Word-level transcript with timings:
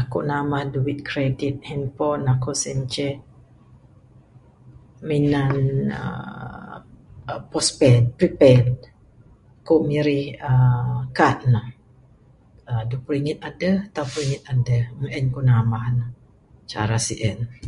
Aku 0.00 0.18
nambah 0.30 0.62
duit 0.74 0.98
kredit 1.08 1.56
handphone 1.68 2.22
aku 2.34 2.50
sien 2.62 2.80
ceh 2.94 3.14
minan 5.08 5.54
uhh 6.00 6.78
postpaid, 7.50 8.02
prepaid...ku 8.18 9.74
mirih 9.88 10.26
uhh 10.50 10.98
kad 11.18 11.38
ne...duweh 11.54 13.00
puru 13.04 13.14
ringgit 13.14 13.38
adeh, 13.48 13.76
taruh 13.94 14.08
puru 14.10 14.22
ringgit 14.24 14.42
adeh...meng 14.54 15.12
en 15.18 15.26
ku 15.34 15.40
nambah 15.48 15.84
ne 15.98 16.06
cara 16.72 16.98
sien. 17.08 17.38